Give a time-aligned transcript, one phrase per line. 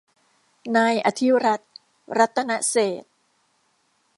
[0.77, 1.61] นายอธิรัฐ
[2.17, 3.05] รัตนเศรษฐ